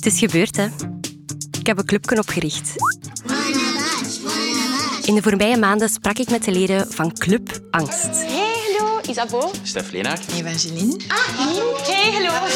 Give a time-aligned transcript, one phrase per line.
[0.00, 0.68] Het is gebeurd, hè.
[1.58, 2.72] Ik heb een clubje opgericht.
[5.04, 8.04] In de voorbije maanden sprak ik met de leden van Club Angst.
[8.04, 9.50] Hey, hallo, Isabeau.
[9.62, 10.32] Stef Leenaert.
[10.32, 10.96] Evangeline.
[11.82, 12.46] Hey, hallo.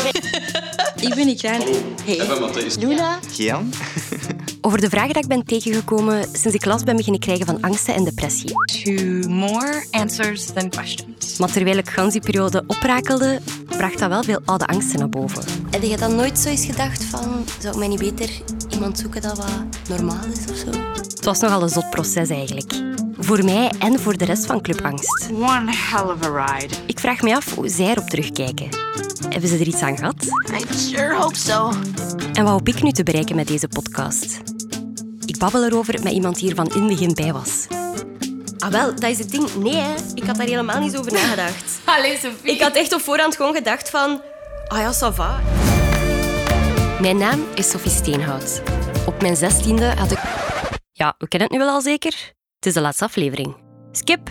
[1.01, 1.61] Ik ben Ikraan.
[2.04, 2.21] Hey.
[2.21, 2.76] Even Matthijs.
[2.76, 3.19] Luna.
[3.30, 3.72] Gian.
[4.61, 7.95] Over de vragen dat ik ben tegengekomen sinds ik last ben beginnen krijgen van angsten
[7.95, 8.51] en depressie.
[8.85, 11.38] To more answers than questions.
[11.38, 15.63] Maar terwijl ik gans die periode oprakelde, bracht dat wel veel oude angsten naar boven.
[15.75, 18.30] Heb je dan nooit zo eens gedacht van, zou ik mij niet beter
[18.70, 19.48] iemand zoeken dat wat
[19.88, 20.80] normaal is of zo?
[20.92, 22.73] Het was nogal een zot proces eigenlijk.
[23.19, 25.29] Voor mij en voor de rest van Club Angst.
[25.30, 26.74] One hell of a ride.
[26.87, 28.68] Ik vraag me af hoe zij erop terugkijken.
[29.29, 30.24] Hebben ze er iets aan gehad?
[30.52, 31.73] I sure hope so.
[32.32, 34.41] En wat hoop ik nu te bereiken met deze podcast?
[35.27, 37.66] Ik babbel erover met iemand die er van in het begin bij was.
[38.59, 39.54] Ah wel, dat is het ding.
[39.54, 39.95] Nee, hè.
[40.15, 41.80] ik had daar helemaal niet over nagedacht.
[41.96, 42.52] Allee, Sophie.
[42.52, 44.20] Ik had echt op voorhand gewoon gedacht van...
[44.68, 45.63] Ah ja, ça va.
[47.04, 48.62] Mijn naam is Sophie Steenhout.
[49.06, 50.18] Op mijn zestiende had ik...
[50.92, 52.32] Ja, we kennen het nu wel al zeker.
[52.56, 53.56] Het is de laatste aflevering.
[53.92, 54.30] Skip.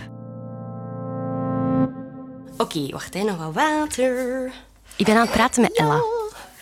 [2.58, 4.52] Oké, wacht, hè, nog wat water.
[4.96, 6.02] Ik ben aan het praten met Ella.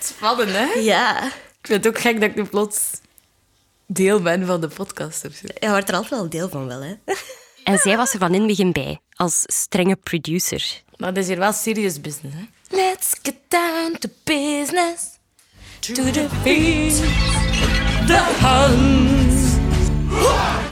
[0.00, 0.64] Spannend, hè?
[0.64, 1.24] Ja.
[1.26, 2.90] Ik vind het ook gek dat ik nu plots
[3.86, 5.46] deel ben van de podcast of zo.
[5.60, 6.94] Je wordt er altijd wel deel van, wel, hè?
[7.64, 10.82] En zij was er van in het begin bij, als strenge producer.
[10.96, 12.76] Maar dat is hier wel serious business, hè?
[12.76, 15.20] Let's get down to business.
[15.82, 16.94] To the beat.
[18.06, 19.60] The hunt.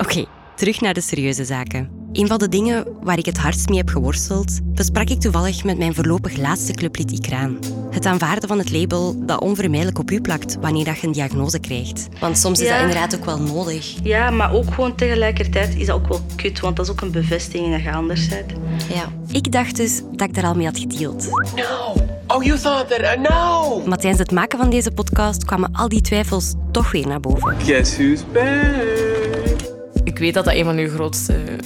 [0.00, 0.24] Oké,
[0.56, 1.90] terug naar de serieuze zaken.
[2.12, 5.78] Een van de dingen waar ik het hardst mee heb geworsteld, besprak ik toevallig met
[5.78, 7.58] mijn voorlopig laatste clublid Ikraan.
[7.90, 11.58] Het aanvaarden van het label dat onvermijdelijk op u plakt wanneer dat je een diagnose
[11.58, 12.08] krijgt.
[12.20, 12.72] Want soms is Ja.
[12.72, 13.94] dat inderdaad ook wel nodig.
[14.02, 17.10] Ja, maar ook gewoon tegelijkertijd is dat ook wel kut, want dat is ook een
[17.12, 18.52] bevestiging dat je anders bent.
[18.94, 19.12] Ja.
[19.32, 21.26] Ik dacht dus dat ik daar al mee had gedeeld.
[21.56, 22.09] No.
[22.32, 23.00] Oh, you thought that.
[23.00, 23.82] Uh, no.
[23.86, 27.60] Maar tijdens het maken van deze podcast kwamen al die twijfels toch weer naar boven.
[27.60, 29.70] Guess who's back?
[30.04, 31.58] Ik weet dat dat een van uw grootste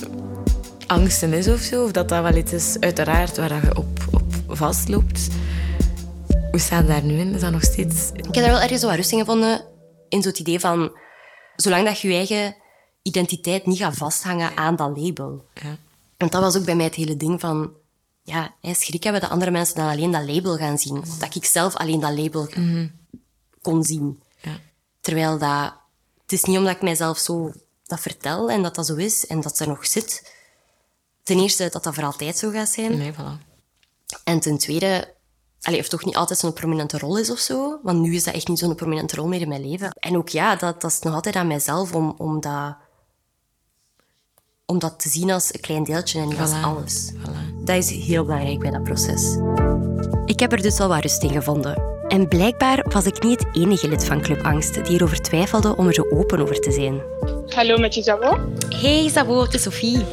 [0.86, 1.84] angsten is of zo.
[1.84, 5.28] Of dat dat wel iets is, uiteraard, waar je op, op vastloopt.
[6.50, 7.34] Hoe staat het daar nu in?
[7.34, 8.10] Is dat nog steeds...
[8.12, 9.64] Ik heb daar wel ergens zo wat rust in gevonden.
[10.08, 10.92] In zo'n idee van...
[11.56, 12.56] Zolang dat je je eigen
[13.02, 15.44] identiteit niet gaat vasthangen aan dat label.
[15.54, 15.76] Ja.
[16.16, 17.70] Want dat was ook bij mij het hele ding van...
[18.26, 20.98] Ja, schrik hebben dat andere mensen dan alleen dat label gaan zien.
[20.98, 22.48] Of dat ik zelf alleen dat label
[23.62, 24.22] kon zien.
[24.40, 24.58] Ja.
[25.00, 25.74] Terwijl dat...
[26.22, 27.52] Het is niet omdat ik mijzelf zo
[27.86, 30.32] dat vertel en dat dat zo is en dat er nog zit.
[31.22, 32.98] Ten eerste dat dat voor altijd zo gaat zijn.
[32.98, 33.52] Nee, voilà.
[34.24, 35.14] En ten tweede,
[35.60, 37.80] allee, of toch niet altijd zo'n prominente rol is of zo.
[37.82, 39.90] Want nu is dat echt niet zo'n prominente rol meer in mijn leven.
[39.90, 42.76] En ook ja, dat, dat is nog altijd aan mijzelf om, om, dat,
[44.66, 47.12] om dat te zien als een klein deeltje en niet als alles.
[47.12, 47.64] Voilà.
[47.64, 49.36] Dat is heel belangrijk bij dat proces.
[50.26, 51.82] Ik heb er dus al wat rust in gevonden.
[52.08, 55.86] En blijkbaar was ik niet het enige lid van Club Angst die erover twijfelde om
[55.86, 57.00] er zo open over te zijn.
[57.48, 58.38] Hallo met Isabel.
[58.68, 60.04] Hey Sabo, het is Sophie.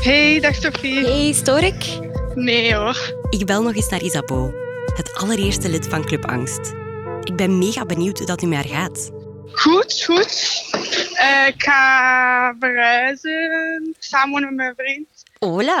[0.00, 1.04] Hey, dag Sophie.
[1.06, 1.98] Hey, stoor ik?
[2.34, 3.14] Nee hoor.
[3.30, 4.52] Ik bel nog eens naar Isabeau,
[4.94, 6.72] het allereerste lid van Club Angst.
[7.22, 9.10] Ik ben mega benieuwd hoe dat nu met haar gaat.
[9.60, 10.62] Goed, goed.
[11.14, 15.08] Eh, ik ga verhuizen samen met mijn vriend.
[15.38, 15.78] Hola,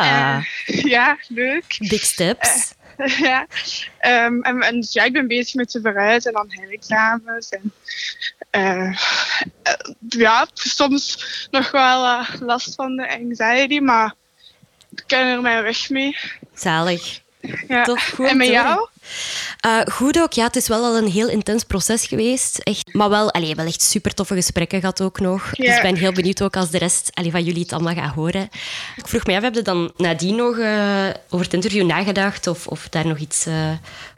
[0.66, 1.76] Eh, ja, leuk.
[1.78, 2.74] big steps.
[3.28, 3.46] ja.
[3.98, 7.48] Ehm, en, en dus ja, ik ben bezig met te verhuizen en dan herexamens.
[7.48, 7.72] En,
[8.50, 8.86] eh,
[9.62, 9.74] eh,
[10.08, 11.18] ja, soms
[11.50, 14.14] nog wel eh, last van de anxiety, maar
[14.96, 16.16] ik ken er mijn weg mee.
[16.54, 17.20] Zalig.
[17.68, 17.82] Ja.
[17.84, 18.88] Tof, goed en met jou?
[19.60, 22.58] Eh, goed ook, ja, het is wel al een heel intens proces geweest.
[22.58, 25.50] Echt, maar wel, allee, wel echt super toffe gesprekken gehad ook nog.
[25.50, 28.14] Dus ik ben heel benieuwd ook als de rest allee, van jullie het allemaal gaat
[28.14, 28.48] horen.
[28.96, 32.46] Ik vroeg me af, heb je dan nadien nog eh, over het interview nagedacht?
[32.46, 33.46] Of, of daar nog iets...
[33.46, 33.70] eh,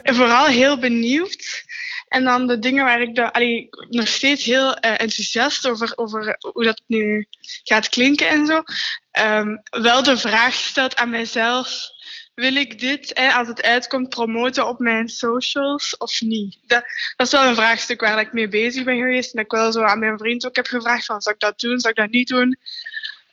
[0.02, 1.64] En vooral heel benieuwd.
[2.08, 6.64] En dan de dingen waar ik de, allee, nog steeds heel enthousiast over, over hoe
[6.64, 7.26] dat nu
[7.64, 8.62] gaat klinken en zo.
[9.10, 11.90] Ehm, wel de vraag gesteld aan mijzelf.
[12.34, 16.58] Wil ik dit, als het uitkomt, promoten op mijn socials of niet?
[16.66, 16.84] Dat,
[17.16, 19.34] dat is wel een vraagstuk waar ik mee bezig ben geweest.
[19.34, 21.80] En ik wel zo aan mijn vriend ook heb gevraagd van, zou ik dat doen,
[21.80, 22.58] zou ik dat niet doen?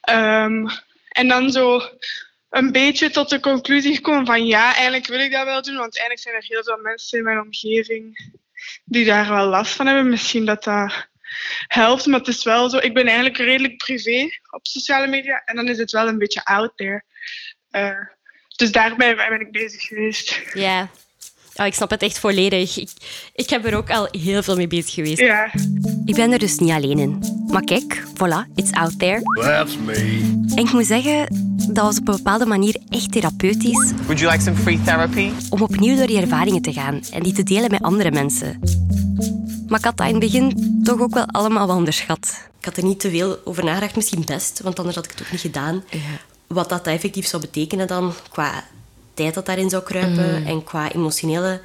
[0.01, 0.67] Ehm,
[1.09, 1.81] en dan zo
[2.49, 5.97] een beetje tot de conclusie gekomen van ja, eigenlijk wil ik dat wel doen, want
[5.97, 8.31] eigenlijk zijn er heel veel mensen in mijn omgeving
[8.83, 10.09] die daar wel last van hebben.
[10.09, 11.07] Misschien dat dat
[11.67, 12.77] helpt, maar het is wel zo.
[12.77, 16.45] Ik ben eigenlijk redelijk privé op sociale media en dan is het wel een beetje
[16.45, 17.03] out there.
[17.69, 18.07] Eh,
[18.59, 20.41] dus daarbij ben ik bezig geweest.
[20.53, 20.89] Ja,
[21.55, 22.77] Oh, ik snap het echt volledig.
[22.77, 22.89] Ik,
[23.33, 25.19] ik heb er ook al heel veel mee bezig geweest.
[25.19, 25.51] Ja.
[26.05, 27.23] Ik ben er dus niet alleen in.
[27.47, 29.21] Maar kijk, voilà, it's out there.
[29.41, 30.19] That's me.
[30.55, 31.27] En ik moet zeggen,
[31.73, 35.29] dat was op een bepaalde manier echt therapeutisch Would you like some free therapy?
[35.49, 38.59] om opnieuw door die ervaringen te gaan en die te delen met andere mensen.
[39.67, 42.47] Maar ik had dat in het begin toch ook wel allemaal wel onderschat.
[42.59, 45.21] Ik had er niet te veel over nagedacht, misschien best, want anders had ik het
[45.21, 45.83] ook niet gedaan.
[46.49, 48.63] Wat dat effectief zou betekenen dan, qua
[49.13, 51.61] tijd dat daarin zou kruipen en qua emotionele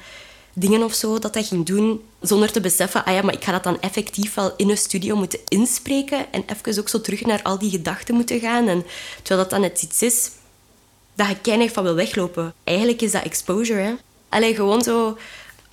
[0.53, 3.51] dingen of zo dat dat ging doen, zonder te beseffen, ah ja, maar ik ga
[3.51, 7.41] dat dan effectief wel in een studio moeten inspreken en even ook zo terug naar
[7.43, 8.67] al die gedachten moeten gaan.
[8.67, 8.85] En,
[9.15, 10.31] terwijl dat dan net iets is
[11.15, 12.53] dat je keinig van wil weglopen.
[12.63, 13.93] Eigenlijk is dat exposure, hè.
[14.29, 15.17] Allee, gewoon zo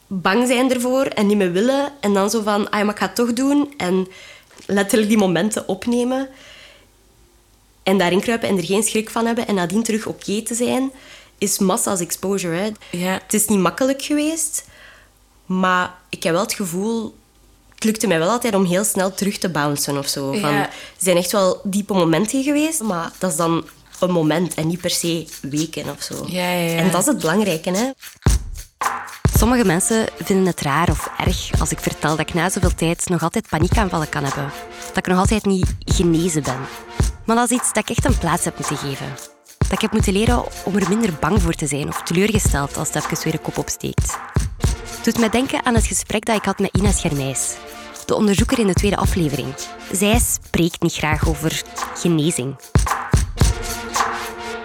[0.06, 1.92] bang zijn ervoor en niet meer willen.
[2.00, 3.74] En dan zo van, ah ja, maar ik ga het toch doen.
[3.76, 4.08] En
[4.66, 6.28] letterlijk die momenten opnemen.
[7.82, 9.46] En daarin kruipen en er geen schrik van hebben.
[9.46, 10.90] En nadien terug oké te zijn,
[11.38, 12.56] is massa's exposure.
[12.56, 12.70] Hè.
[12.90, 13.12] Ja.
[13.22, 14.64] Het is niet makkelijk geweest.
[15.46, 17.14] Maar ik heb wel het gevoel...
[17.74, 20.32] Het lukte mij wel altijd om heel snel terug te bouncen of zo.
[20.32, 20.66] Van, Ja.
[20.66, 23.64] Er zijn echt wel diepe momenten geweest, maar dat is dan
[24.00, 26.24] een moment en niet per se weken of zo.
[26.26, 26.76] Ja, ja, ja.
[26.76, 27.90] En dat is het belangrijke, hè.
[29.38, 33.08] Sommige mensen vinden het raar of erg als ik vertel dat ik na zoveel tijd
[33.08, 34.52] nog altijd paniekaanvallen kan hebben.
[34.86, 36.58] Dat ik nog altijd niet genezen ben.
[37.26, 39.06] Maar is iets dat ik echt een plaats heb moeten geven.
[39.58, 42.92] Dat ik heb moeten leren om er minder bang voor te zijn of teleurgesteld als
[42.92, 44.18] het even weer een kop opsteekt.
[44.86, 47.56] Het doet mij denken aan het gesprek dat ik had met Ina Schermijs,
[48.06, 49.54] de onderzoeker in de tweede aflevering.
[49.92, 51.62] Zij spreekt niet graag over
[51.94, 52.56] genezing.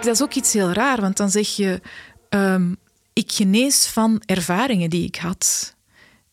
[0.00, 1.80] Dat is ook iets heel raar, want dan zeg je:
[2.28, 2.74] ehm,
[3.12, 5.76] Ik genees van ervaringen die ik had.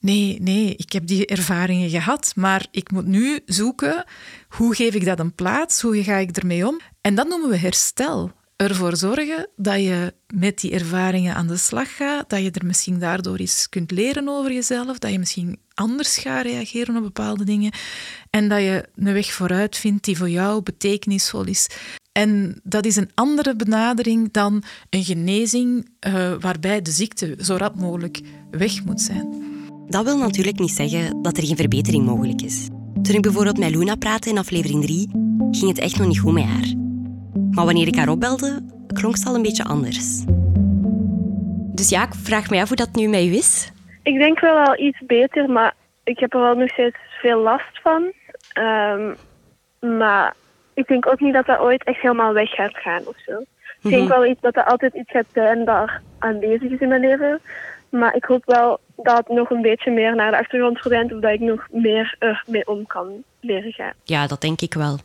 [0.05, 4.05] Nee, nee, ik heb die ervaringen gehad, maar ik moet nu zoeken
[4.49, 6.79] hoe geef ik dat een plaats, hoe ga ik ermee om.
[7.01, 8.31] En dat noemen we herstel.
[8.55, 12.99] Ervoor zorgen dat je met die ervaringen aan de slag gaat, dat je er misschien
[12.99, 17.71] daardoor eens kunt leren over jezelf, dat je misschien anders gaat reageren op bepaalde dingen
[18.29, 21.67] en dat je een weg vooruit vindt die voor jou betekenisvol is.
[22.11, 27.75] En dat is een andere benadering dan een genezing eh, waarbij de ziekte zo rap
[27.75, 28.21] mogelijk
[28.51, 29.54] weg moet zijn.
[29.87, 32.67] Dat wil natuurlijk niet zeggen dat er geen verbetering mogelijk is.
[33.01, 35.09] Toen ik bijvoorbeeld met Luna praatte in aflevering 3,
[35.51, 36.73] ging het echt nog niet goed met haar.
[37.51, 38.61] Maar wanneer ik haar opbelde,
[38.93, 40.23] klonk ze al een beetje anders.
[41.73, 43.71] Dus ja, ik vraag me af hoe dat nu met u is.
[44.03, 45.73] Ik denk wel al iets beter, maar
[46.03, 48.11] ik heb er wel nog steeds veel last van.
[48.53, 49.13] Ehm,
[49.97, 50.33] maar
[50.73, 53.43] ik denk ook niet dat dat ooit echt helemaal weg gaat gaan of zo.
[53.81, 55.89] Ik denk wel iets dat er altijd iets gaat zijn dat
[56.19, 57.39] aanwezig is in mijn leven.
[57.99, 61.31] Maar ik hoop wel dat nog een beetje meer naar de achtergrond verdwijnt of dat
[61.31, 63.93] ik nog meer ermee om kan leren gaan.
[64.03, 64.97] Ja, dat denk ik wel.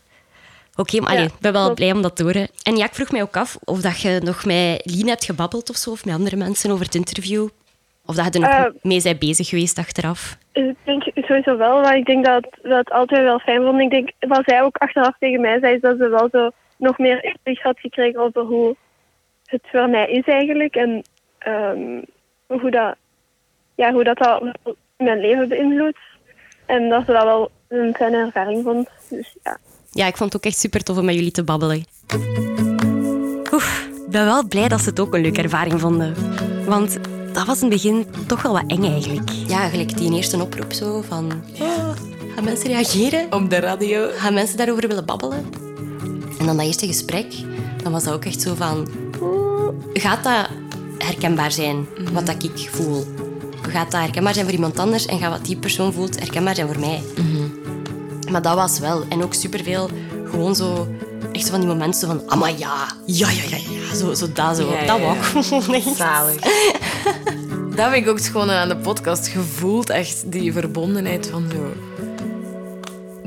[0.76, 1.76] Oké, maar Ja, allee, ik ben wel klopt.
[1.78, 2.48] blij om dat te horen.
[2.62, 5.70] En ja, ik vroeg mij ook af of dat je nog met Lien hebt gebabbeld
[5.70, 7.48] of zo, of met andere mensen over het interview.
[8.06, 10.36] Of dat je er nog Eh, mee bent bezig geweest achteraf.
[10.52, 13.80] Ik denk sowieso wel, maar ik denk dat dat het altijd wel fijn vond.
[13.80, 16.98] Ik denk, wat zij ook achteraf tegen mij zei, is dat ze wel zo nog
[16.98, 18.76] meer inzicht had gekregen over hoe
[19.44, 20.74] het voor mij is eigenlijk.
[20.76, 21.02] En
[21.38, 22.00] ehm,
[22.58, 22.94] hoe, dat,
[23.74, 24.42] ja, hoe dat, dat
[24.96, 25.98] mijn leven beïnvloedt.
[26.66, 28.88] En dat ze dat wel een fijne ervaring vond.
[29.08, 29.58] Dus ja.
[29.90, 31.84] Ja, ik vond het ook echt super tof om met jullie te babbelen.
[33.52, 36.14] Oef, ik ben wel blij dat ze het ook een leuke ervaring vonden.
[36.64, 36.98] Want
[37.32, 39.30] dat was in het begin toch wel wat eng eigenlijk.
[39.30, 41.32] Ja, gelijk die eerste oproep zo van...
[41.60, 41.90] Oh,
[42.34, 43.32] gaan mensen reageren?
[43.32, 44.08] Op de radio.
[44.12, 45.44] Gaan mensen daarover willen babbelen?
[46.38, 47.34] En dan dat eerste gesprek,
[47.82, 48.88] dan was dat ook echt zo van...
[49.20, 50.48] oeh, Gaat dat
[51.10, 53.06] herkenbaar zijn, wat dat ik voel?
[53.62, 55.06] Gaat dat herkenbaar zijn voor iemand anders?
[55.06, 57.02] En gaat wat die persoon voelt herkenbaar zijn voor mij?
[58.30, 59.04] Maar dat was wel.
[59.08, 59.90] En ook superveel
[60.30, 60.88] gewoon zo...
[61.32, 62.28] Echt van die momenten van...
[62.28, 62.86] Ah, maar ja.
[63.06, 63.94] Ja, ja, ja, ja.
[63.94, 64.70] Zo, zo dat zo.
[64.70, 65.94] Ja, dat ja, wou gewoon.
[65.96, 66.40] Zalig.
[67.76, 69.90] dat heb ik ook gewoon aan de podcast gevoeld.
[69.90, 71.72] Echt die verbondenheid van zo...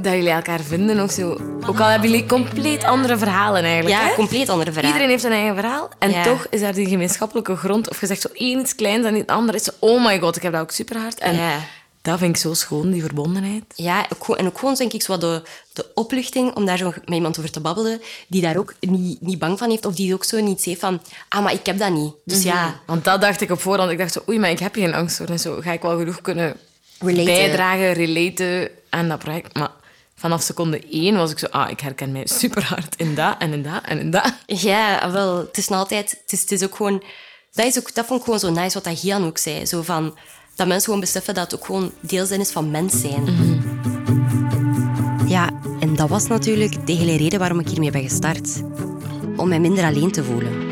[0.03, 1.29] Dat jullie elkaar vinden ook zo.
[1.67, 3.95] Ook al hebben jullie compleet andere verhalen eigenlijk.
[3.95, 4.13] Ja, hè?
[4.13, 4.89] compleet andere verhaal.
[4.91, 5.89] Iedereen heeft een eigen verhaal.
[5.99, 6.23] En Ja.
[6.23, 7.89] toch is daar die gemeenschappelijke grond.
[7.89, 9.71] Of je zegt zo één iets kleins en het andere is zo...
[9.79, 11.19] Oh my god, ik heb dat ook super hard.
[11.19, 11.59] En Ja.
[12.01, 13.63] dat vind ik zo schoon, die verbondenheid.
[13.75, 14.05] Ja,
[14.37, 15.41] en ook gewoon denk ik zo wat de,
[15.73, 19.39] de opluchting om daar zo met iemand over te babbelen, die daar ook niet, niet
[19.39, 21.91] bang van heeft, of die ook zo niet heeft van, ah, maar ik heb dat
[21.91, 22.13] niet.
[22.25, 23.91] Dus ja, Want dat dacht ik op voorhand.
[23.91, 25.41] Ik dacht zo, oei, maar ik heb geen angststoornis.
[25.41, 26.55] Zo ga ik wel genoeg kunnen
[26.99, 27.25] Relaten.
[27.25, 29.53] bijdragen, relaten aan dat project.
[29.57, 29.69] Maar
[30.23, 33.53] vanaf seconde één was ik zo, ah, ik herken mij super hard in dat en
[33.53, 34.33] in dat en in dat.
[34.45, 37.03] ja, wel, het is nog altijd, het is, het is ook gewoon,
[37.51, 39.81] dat, is ook, dat vond ik gewoon zo nice wat dat Gian ook zei, zo
[39.81, 40.17] van,
[40.55, 43.25] dat mensen gewoon beseffen dat het ook gewoon deel zijn is van mens zijn.
[45.27, 45.49] Ja,
[45.79, 48.61] en dat was natuurlijk de hele reden waarom ik hiermee ben gestart.
[49.37, 50.71] Om mij minder alleen te voelen.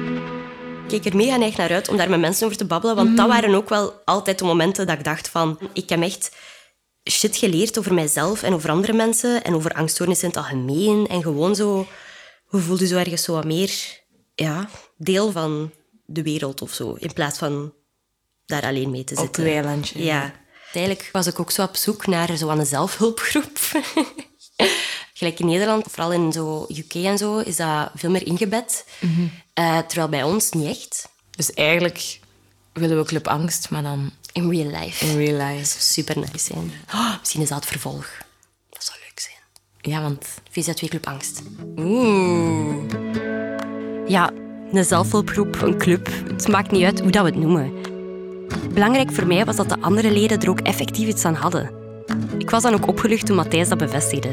[0.84, 3.18] Ik keek er mega neig naar uit om daar met mensen over te babbelen, want
[3.18, 6.32] dat waren ook wel altijd de momenten dat ik dacht van, ik heb echt
[7.10, 11.22] shit geleerd over mijzelf en over andere mensen en over angststoornissen in het algemeen en
[11.22, 11.88] gewoon zo,
[12.50, 14.02] we voelden zo ergens zo wat meer,
[14.36, 15.72] ja, deel van
[16.06, 17.74] de wereld of zo, in plaats van
[18.46, 19.44] daar alleen mee te Op zitten.
[19.44, 20.04] het weilandje.
[20.04, 20.34] Ja.
[20.74, 23.60] Eigenlijk was ik ook zo op zoek naar zo aan een zelfhulpgroep.
[25.14, 28.86] Gelijk in Nederland, vooral in zo UK en zo, is dat veel meer ingebed.
[29.54, 31.10] Eh, terwijl bij ons niet echt.
[31.32, 32.20] Dus eigenlijk
[32.74, 35.06] willen we Club Angst, maar dan In real life.
[35.06, 35.66] in real life.
[35.66, 36.72] Super nice zijn.
[36.94, 38.08] Oh, misschien is dat het vervolg.
[38.70, 39.36] Dat zou leuk zijn.
[39.82, 40.42] Ja, want...
[40.50, 41.42] VZ2 Club Angst.
[41.78, 42.76] Oeh.
[44.08, 44.32] Ja,
[44.72, 46.08] een zelfhulpgroep, een club.
[46.28, 47.74] Het maakt niet uit hoe dat we het noemen.
[48.74, 51.72] Belangrijk voor mij was dat de andere leden er ook effectief iets aan hadden.
[52.38, 54.30] Ik was dan ook opgelucht toen Matthijs dat bevestigde.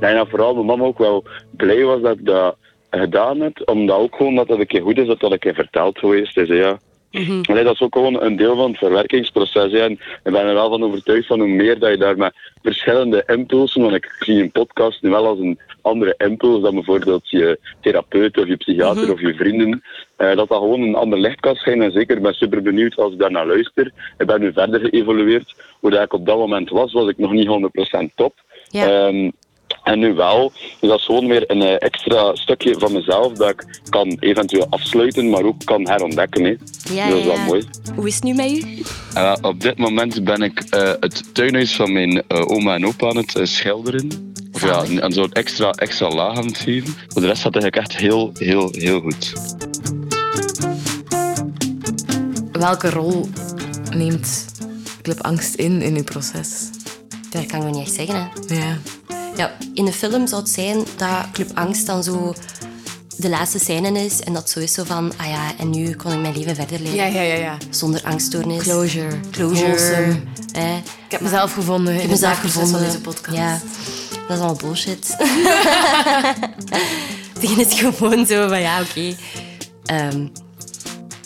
[0.00, 2.56] Denk dat vooral mijn mama ook wel blij was dat ik dat
[2.90, 3.62] gedaan heb.
[3.64, 6.36] Omdat ook gewoon dat het een keer goed is dat dat een keer verteld geweest
[6.36, 6.48] is.
[6.48, 6.78] Ja.
[7.12, 9.72] Allee, dat is ook gewoon een deel van het verwerkingsproces.
[9.72, 13.22] En ik ben er wel van overtuigd van hoe meer dat je daar met verschillende
[13.26, 17.58] impulsen, want ik zie een podcast nu wel als een andere impuls dan bijvoorbeeld je
[17.80, 19.82] therapeut of je psychiater of je vrienden,
[20.16, 21.86] eh, dat dat gewoon een ander licht kan schijnen.
[21.86, 23.92] En zeker, ik ben super benieuwd als ik daar naar luister.
[24.18, 25.54] Ik ben nu verder geëvolueerd.
[25.80, 28.34] Hoe dat ik op dat moment was, was ik nog niet 100% top.
[28.68, 28.86] Ja.
[28.86, 29.30] Ehm,
[29.82, 30.52] en nu wel.
[30.80, 34.66] Dus dat is gewoon weer een eh, extra stukje van mezelf dat ik kan eventueel
[34.70, 36.44] afsluiten, maar ook kan herontdekken.
[36.44, 36.56] Hè.
[36.94, 37.44] Ja, dat is wel ja.
[37.44, 37.64] mooi.
[37.94, 38.82] Hoe is het nu met u?
[39.14, 42.86] En wel, op dit moment ben ik eh, het tuinhuis van mijn eh, oma en
[42.86, 44.34] opa aan het eh, schilderen.
[44.52, 46.94] Of ja, een soort extra, extra laag aan het geven.
[47.08, 49.32] Voor de rest gaat het eigenlijk echt heel, heel, heel goed.
[52.52, 53.28] Welke rol
[53.94, 54.46] neemt
[55.02, 56.70] Club Angst in in uw proces?
[57.30, 58.30] Dat kan ik nog niet echt zeggen.
[58.46, 58.54] Hè.
[58.54, 58.78] Ja.
[59.36, 62.34] Ja, in de film zou het zijn dat Club Angst dan zo
[63.16, 64.20] de laatste scène is.
[64.20, 66.80] En dat zo is zo van, ah ja, en nu kon ik mijn leven verder
[66.80, 66.94] leven.
[66.94, 67.56] Ja, ja, ja, ja.
[67.70, 68.62] Zonder angststoornis.
[68.62, 69.20] Closure.
[69.30, 69.66] Closure.
[69.66, 70.20] Wholesome.
[70.52, 70.76] Hè.
[70.76, 71.94] Ik heb mezelf gevonden.
[71.94, 72.72] Ik heb mezelf gevonden.
[72.72, 73.36] van deze podcast.
[73.36, 73.60] Ja,
[74.10, 75.06] dat is allemaal bullshit.
[77.32, 79.14] Het begin is gewoon zo van, ja, oké.
[79.84, 80.26] Ehm,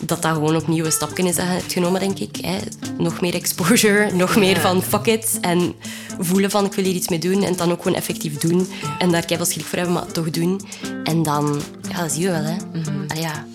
[0.02, 1.36] dat dat gewoon opnieuw een stapje is
[1.66, 2.36] genomen, denk ik.
[2.36, 2.58] Hè.
[2.98, 5.38] Nog meer exposure, nog meer van fuck it.
[5.40, 5.74] En
[6.18, 7.42] voelen van ik wil hier iets mee doen.
[7.42, 8.70] En het dan ook gewoon effectief doen.
[8.98, 10.60] En daar keihard schrik voor hebben, maar toch doen.
[11.04, 12.56] En dan, ja, dat zie je wel, hè.
[13.08, 13.46] Allee, ja.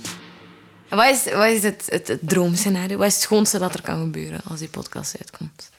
[0.90, 2.98] En wat is, wat is het, het, het droomscenario?
[2.98, 5.70] Wat is het schoonste dat er kan gebeuren als die podcast uitkomt?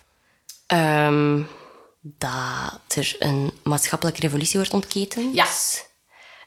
[0.67, 1.41] Ehm,
[2.01, 5.35] dat er een maatschappelijke revolutie wordt ontketend.
[5.35, 5.47] Ja.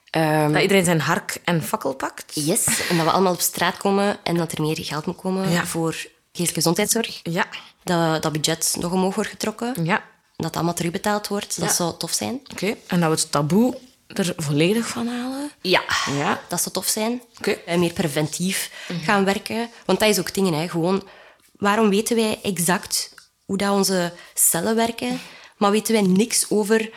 [0.10, 2.32] Ehm, Dat iedereen zijn hark en fakkel pakt?
[2.34, 5.50] Yes, en dat we allemaal op straat komen en dat er meer geld moet komen
[5.52, 5.66] Ja.
[5.66, 7.20] voor geestelijke gezondheidszorg.
[7.24, 7.46] Ja.
[7.84, 9.86] Dat dat budget nog omhoog wordt getrokken.
[9.86, 10.04] Ja.
[10.36, 11.60] Dat dat allemaal terugbetaald wordt.
[11.60, 11.76] Dat Ja.
[11.76, 12.40] zou tof zijn.
[12.52, 12.76] Oké.
[12.88, 13.78] En dat we het taboe
[14.08, 15.52] er volledig van halen?
[15.62, 15.82] Ja.
[16.18, 16.42] Ja.
[16.48, 17.22] Dat zou tof zijn.
[17.38, 17.52] Oké.
[17.52, 18.72] En meer preventief
[19.04, 19.70] gaan werken.
[19.86, 20.68] Want dat is ook dingen, hè.
[20.70, 21.04] Gewoon,
[21.58, 23.14] waarom weten wij exact
[23.46, 25.20] hoe dat onze cellen werken,
[25.58, 26.90] maar weten wij niks over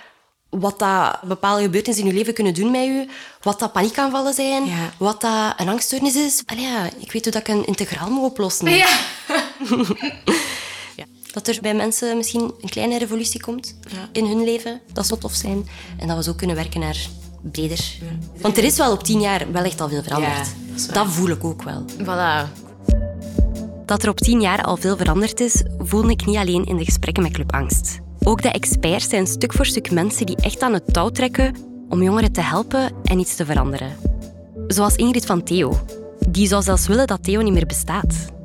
[0.51, 3.07] wat dat bepaalde gebeurtenissen in je leven kunnen doen met je,
[3.43, 4.93] wat dat paniekaanvallen zijn, Ja.
[4.99, 6.43] wat dat een angststoornis is.
[6.47, 8.71] Allee, ja, ik weet hoe dat ik een integraal moet oplossen.
[8.71, 8.99] Ja.
[11.39, 13.75] Dat er bij mensen misschien een kleine revolutie komt
[14.13, 14.81] in hun leven.
[14.93, 15.69] Dat zou tof zijn.
[15.99, 17.09] En dat we zo kunnen werken naar
[17.43, 17.99] breder.
[18.41, 20.49] Want er is wel op tien jaar wel echt al veel veranderd.
[20.87, 21.85] Dat dat voel ik ook wel.
[22.03, 22.49] Voilà.
[23.87, 26.85] Dat er op tien jaar al veel veranderd is, voelde ik niet alleen in de
[26.85, 27.99] gesprekken met Club Angst.
[28.25, 31.55] Ook de experts zijn stuk voor stuk mensen die echt aan het touw trekken
[31.89, 33.97] om jongeren te helpen en iets te veranderen.
[34.67, 35.81] Zoals Ingrid van Theo.
[36.29, 38.37] Die zou zelfs willen dat Theo niet meer bestaat.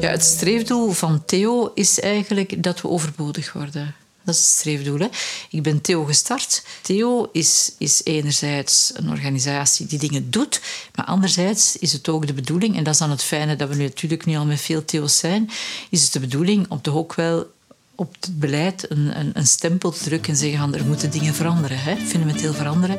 [0.00, 3.94] Ja, het streefdoel van Theo is eigenlijk dat we overbodig worden.
[4.22, 4.98] Dat is het streefdoel.
[4.98, 5.06] Hè?
[5.50, 6.62] Ik ben Theo gestart.
[6.82, 10.60] Theo is, is enerzijds een organisatie die dingen doet,
[10.94, 13.74] maar anderzijds is het ook de bedoeling, en dat is dan het fijne dat we
[13.74, 15.50] nu natuurlijk nu al met veel Theo's zijn,
[15.90, 17.46] is het de bedoeling om toch ook wel
[17.94, 21.34] op het beleid een, een, een stempel te drukken en zeggen van er moeten dingen
[21.34, 21.96] veranderen, hè?
[21.96, 22.98] fundamenteel veranderen.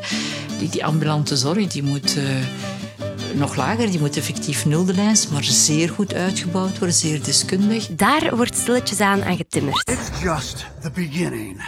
[0.60, 2.24] Die, die ambulante zorg die moet eh,
[3.34, 7.88] nog lager, die moet effectief nul de lijns, maar zeer goed uitgebouwd worden, zeer deskundig.
[7.88, 9.90] Daar wordt stilletjes aan aan getimmerd.
[9.90, 11.62] It's just the beginning.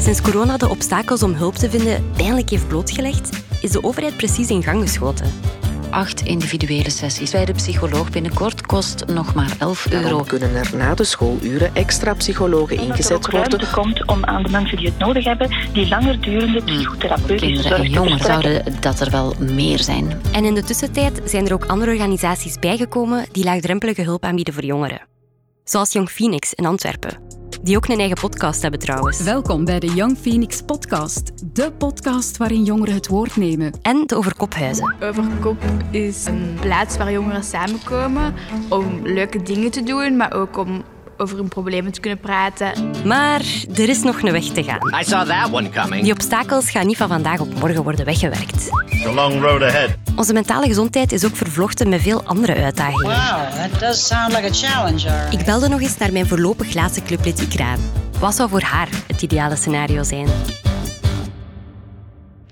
[0.00, 4.48] Sinds corona de obstakels om hulp te vinden pijnlijk heeft blootgelegd, is de overheid precies
[4.48, 5.32] in gang geschoten.
[5.90, 10.02] Acht individuele sessies bij de psycholoog binnenkort kost nog maar 11 euro.
[10.02, 13.60] Daarom kunnen er na de schooluren extra psychologen ingezet worden.
[13.60, 17.70] Er komt om aan de mensen die het nodig hebben, die langer durende psychotherapeutische Kinderen
[17.70, 20.20] zorg en jongeren zouden dat er wel meer zijn.
[20.32, 24.64] En in de tussentijd zijn er ook andere organisaties bijgekomen die laagdrempelige hulp aanbieden voor
[24.64, 25.00] jongeren.
[25.64, 27.18] Zoals Young Phoenix in Antwerpen,
[27.62, 29.22] die ook een eigen podcast hebben trouwens.
[29.22, 31.32] Welkom bij de Young Phoenix podcast.
[31.54, 33.72] De podcast waarin jongeren het woord nemen.
[33.82, 34.94] En de Overkophuizen.
[35.02, 38.34] Overkop is een plaats waar jongeren samenkomen
[38.68, 40.84] om leuke dingen te doen, maar ook om
[41.16, 42.90] over hun problemen te kunnen praten.
[43.04, 43.40] Maar
[43.74, 45.00] er is nog een weg te gaan.
[45.00, 46.02] I saw that one coming.
[46.02, 48.70] Die obstakels gaan niet van vandaag op morgen worden weggewerkt.
[49.06, 50.07] A long road ahead.
[50.18, 53.04] Onze mentale gezondheid is ook vervlochten met veel andere uitdagingen.
[53.04, 55.40] Wow, that does sound like a challenge, right.
[55.40, 57.80] Ik belde nog eens naar mijn voorlopig laatste clublid Ikraan.
[58.18, 60.28] Wat zou voor haar het ideale scenario zijn?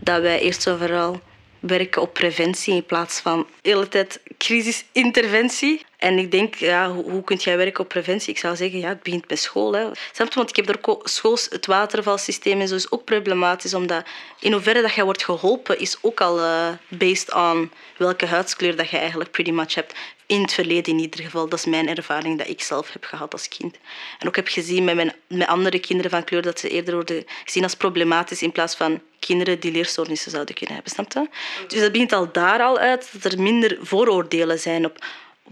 [0.00, 1.20] Dat wij eerst en vooral
[1.60, 5.85] werken op preventie in plaats van de hele tijd crisisinterventie.
[5.96, 8.32] En ik denk, ja, hoe, hoe kun jij werken op preventie?
[8.32, 9.72] Ik zou zeggen, ja, het begint bij school.
[9.72, 9.86] Hè.
[10.12, 10.34] Snap je?
[10.34, 14.04] Want ik heb er ook schools, het watervalsysteem en zo is ook problematisch, omdat
[14.40, 18.90] in hoeverre dat jij wordt geholpen is ook al uh, based on welke huidskleur dat
[18.90, 19.94] je eigenlijk pretty much hebt.
[20.26, 21.48] In het verleden in ieder geval.
[21.48, 23.76] Dat is mijn ervaring dat ik zelf heb gehad als kind.
[24.18, 27.24] En ook heb gezien met, mijn, met andere kinderen van kleur dat ze eerder worden
[27.44, 30.92] gezien als problematisch in plaats van kinderen die leerstoornissen zouden kunnen hebben.
[30.92, 31.28] Snap je?
[31.68, 34.98] Dus dat begint al daar al uit dat er minder vooroordelen zijn op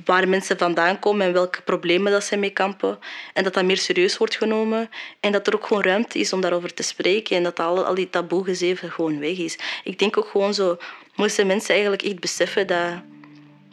[0.05, 2.99] waar mensen vandaan komen en welke problemen dat ze mee kampen.
[3.33, 4.91] En dat dat meer serieus wordt genomen.
[5.21, 7.37] En dat er ook gewoon ruimte is om daarover te spreken.
[7.37, 9.59] En dat al, al die taboegezeven gewoon weg is.
[9.85, 10.77] Ik denk ook gewoon zo...
[11.15, 12.93] Moesten mensen eigenlijk echt beseffen dat,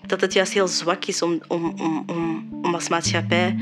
[0.05, 3.55] dat het juist heel zwak is om, om, om, om, om als maatschappij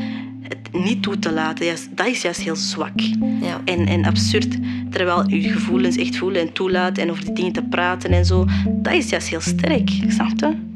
[0.50, 1.76] het niet toe te laten.
[1.92, 3.00] Dat is juist heel zwak.
[3.42, 3.62] Ja.
[3.66, 4.58] En, en absurd.
[4.92, 8.46] Terwijl je gevoelens echt voelen en toelaten en over die dingen te praten en zo.
[8.68, 9.90] Dat is juist heel sterk.
[10.08, 10.69] Snap je?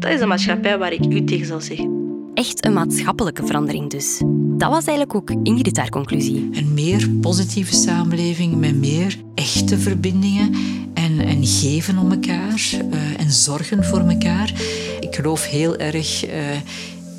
[0.00, 1.98] Dat is een maatschappij waar ik u tegen zal zeggen.
[2.34, 4.20] Echt een maatschappelijke verandering dus.
[4.58, 6.48] Dat was eigenlijk ook Ingrid haar conclusie.
[6.52, 10.54] Een meer positieve samenleving met meer echte verbindingen
[10.94, 14.52] en, en geven om elkaar uh, en zorgen voor elkaar.
[15.00, 16.32] Ik geloof heel erg uh,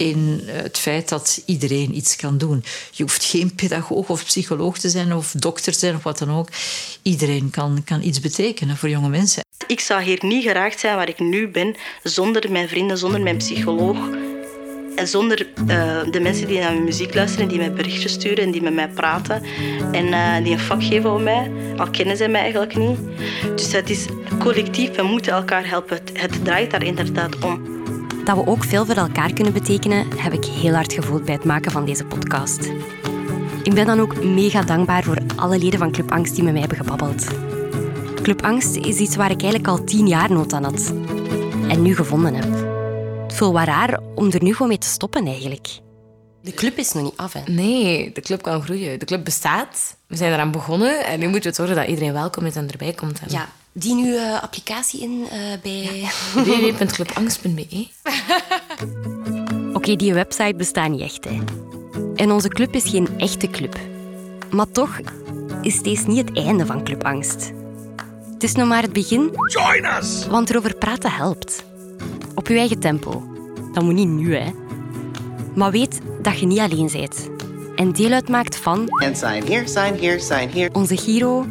[0.02, 2.64] in het feit dat iedereen iets kan doen.
[2.92, 6.32] Je hoeft geen pedagoog of psycholoog te zijn of dokter te zijn of wat dan
[6.32, 6.50] ook.
[7.02, 9.44] Iedereen kan, kan iets betekenen voor jonge mensen.
[9.68, 13.38] Ik zou hier niet geraakt zijn waar ik nu ben zonder mijn vrienden, zonder mijn
[13.38, 13.98] psycholoog.
[14.96, 18.52] En zonder uh, de mensen die naar mijn muziek luisteren, die mij berichtjes sturen en
[18.52, 19.44] die met mij praten.
[19.92, 23.00] En uh, die een vak geven om mij, al kennen ze mij eigenlijk niet.
[23.56, 24.06] Dus het is
[24.40, 26.00] collectief, we moeten elkaar helpen.
[26.14, 27.81] Het draait daar inderdaad om.
[28.24, 31.46] Dat we ook veel voor elkaar kunnen betekenen, heb ik heel hard gevoeld bij het
[31.46, 32.72] maken van deze podcast.
[33.64, 36.62] Ik ben dan ook mega dankbaar voor alle leden van Club Angst die met mij
[36.62, 37.28] hebben gebabbeld.
[38.22, 40.94] Club Angst is iets waar ik eigenlijk al tien jaar nood aan had.
[41.68, 42.70] En nu gevonden heb.
[43.24, 45.68] Het voelt wel raar om er nu gewoon mee te stoppen eigenlijk.
[46.42, 47.42] De club is nog niet af, hè?
[47.46, 49.00] Nee, de club kan groeien.
[49.00, 49.96] De club bestaat.
[50.08, 51.06] We zijn eraan begonnen.
[51.06, 53.20] En nu moeten we zorgen dat iedereen welkom is en erbij komt.
[53.20, 53.28] En...
[53.30, 55.30] Ja, die nu uh, applicatie in uh,
[55.62, 56.00] bij...
[56.00, 56.10] Ja.
[56.44, 57.88] www.clubangst.be
[59.68, 61.40] Oké, okay, die website bestaat niet echt, hè.
[62.16, 63.80] En onze club is geen echte club.
[64.50, 65.00] Maar toch
[65.62, 67.52] is deze niet het einde van Club Angst.
[68.34, 69.32] Het is nog maar het begin.
[69.48, 70.28] Join us!
[70.28, 71.64] Want erover praten helpt.
[72.36, 73.24] Op je eigen tempo.
[73.74, 74.52] Dat moet niet nu, hè.
[75.56, 77.30] Maar weet dat je niet alleen bent.
[77.76, 78.86] En deel uitmaakt van...
[78.90, 80.70] And sign here, sign here, sign here.
[80.74, 81.46] Onze Giro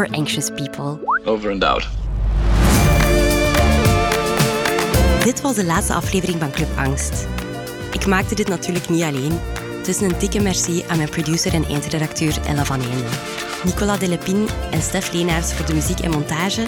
[0.00, 0.98] for Anxious People.
[1.24, 1.88] Over and out.
[5.24, 7.26] Dit was de laatste aflevering van Club Angst.
[7.92, 9.38] Ik maakte dit natuurlijk niet alleen.
[9.84, 13.18] Dus een dikke merci aan mijn producer en eindredacteur Ella van Eenden.
[13.64, 16.64] Nicolas Delepin en Stef Leenaars voor de muziek en montage,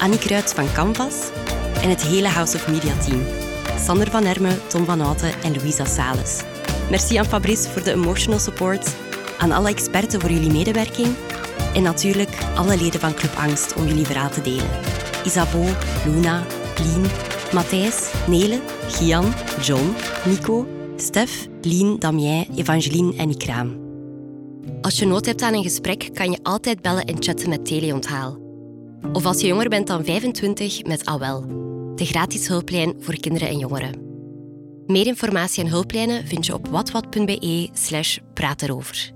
[0.00, 1.14] Annie Kruids van Canvas
[1.82, 3.22] en het hele House of Media team.
[3.84, 6.40] Sander van Hermen, Tom van Houten en Louisa Sales.
[6.90, 8.94] Merci aan Fabrice voor de emotional support,
[9.38, 11.16] aan alle experten voor jullie medewerking
[11.74, 14.70] en natuurlijk alle leden van Club Angst om jullie verhaal te delen.
[15.24, 15.68] Isabeau,
[16.06, 16.42] Luna,
[16.82, 17.10] Lien,
[17.52, 23.82] Matthijs, Nele, Gian, John, Nico, Stef, Lien, Damien, Evangeline en Ikraam.
[24.80, 28.38] Als je nood hebt aan een gesprek, kan je altijd bellen en chatten met Teleonthaal.
[29.12, 31.46] Of als je jonger bent dan 25 met AWEL,
[31.94, 34.02] de gratis hulplijn voor kinderen en jongeren.
[34.86, 39.12] Meer informatie en hulplijnen vind je op watwat.be slash praat erover.